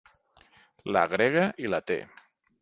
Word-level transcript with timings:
La 0.95 1.03
grega 1.11 1.45
i 1.67 1.71
la 1.75 1.83
te. 1.91 1.99